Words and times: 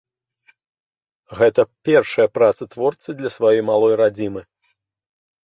Гэта 1.39 1.61
першая 1.89 2.27
праца 2.39 2.63
творцы 2.73 3.09
для 3.21 3.29
сваёй 3.37 3.61
малой 3.71 3.93
радзімы. 4.03 4.41